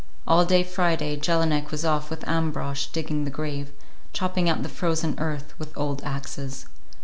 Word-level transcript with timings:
All 0.27 0.45
day 0.45 0.63
Friday 0.63 1.15
Jelinek 1.15 1.69
was 1.69 1.85
off 1.85 2.09
with 2.09 2.27
Ambrosch 2.27 2.87
digging 2.87 3.23
the 3.23 3.29
grave, 3.29 3.71
chopping 4.13 4.49
out 4.49 4.63
the 4.63 4.67
frozen 4.67 5.13
earth 5.19 5.53
with 5.59 5.77
old 5.77 6.03
axes. 6.03 6.65